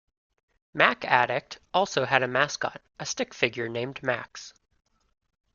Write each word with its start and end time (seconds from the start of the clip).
"MacAddict" 0.73 1.59
also 1.75 2.05
had 2.05 2.23
a 2.23 2.27
mascot, 2.27 2.81
a 2.99 3.05
stick-figure 3.05 3.69
named 3.69 4.01
Max. 4.01 4.51